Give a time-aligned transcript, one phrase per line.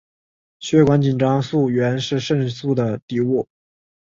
[0.59, 3.47] 血管紧张素原是肾素的底物。